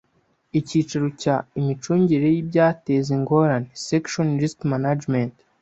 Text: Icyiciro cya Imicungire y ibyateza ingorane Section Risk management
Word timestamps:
Icyiciro 0.59 1.05
cya 1.21 1.35
Imicungire 1.59 2.27
y 2.35 2.37
ibyateza 2.43 3.09
ingorane 3.17 3.67
Section 3.85 4.27
Risk 4.41 4.59
management 4.73 5.33